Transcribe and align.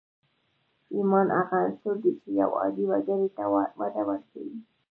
ايمان 0.93 1.27
هغه 1.37 1.55
عنصر 1.63 1.95
دی 2.03 2.11
چې 2.21 2.27
يو 2.41 2.51
عادي 2.61 2.85
وګړي 2.91 3.29
ته 3.35 3.43
وده 3.79 4.01
ورکوي. 4.09 4.57